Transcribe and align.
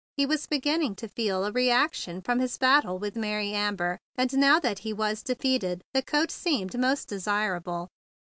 He 0.17 0.25
was 0.25 0.47
beginning 0.47 0.95
to 0.95 1.07
feel 1.07 1.45
a 1.45 1.51
reaction 1.51 2.21
from 2.21 2.39
his 2.39 2.57
battle 2.57 2.97
with 2.97 3.15
Mary 3.15 3.53
Amber, 3.53 3.99
and 4.15 4.33
now 4.35 4.59
that 4.59 4.79
he 4.79 4.91
was 4.91 5.21
defeated 5.21 5.83
the 5.93 6.01
coat 6.01 6.31
seemed 6.31 6.75
most 6.79 7.07
desirable. 7.07 7.87